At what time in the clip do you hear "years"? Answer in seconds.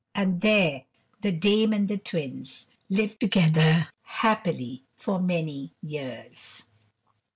5.83-6.63